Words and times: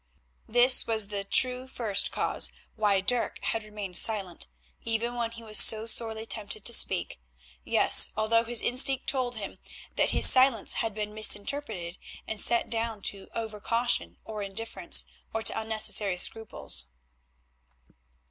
This 0.49 0.87
was 0.87 1.09
the 1.09 1.23
true 1.23 1.67
first 1.67 2.11
cause 2.11 2.51
why 2.75 3.01
Dirk 3.01 3.37
had 3.43 3.63
remained 3.63 3.97
silent, 3.97 4.47
even 4.81 5.13
when 5.13 5.29
he 5.29 5.43
was 5.43 5.59
sorely 5.59 6.25
tempted 6.25 6.65
to 6.65 6.73
speak; 6.73 7.19
yes, 7.63 8.11
although 8.17 8.43
his 8.43 8.63
instinct 8.63 9.05
told 9.05 9.35
him 9.35 9.59
that 9.97 10.09
his 10.09 10.27
silence 10.27 10.73
had 10.81 10.95
been 10.95 11.13
misinterpreted 11.13 11.99
and 12.27 12.41
set 12.41 12.67
down 12.67 13.03
to 13.03 13.27
over 13.35 13.59
caution, 13.61 14.17
or 14.25 14.41
indifference, 14.41 15.05
or 15.35 15.43
to 15.43 15.59
unnecessary 15.61 16.17
scruples. 16.17 16.85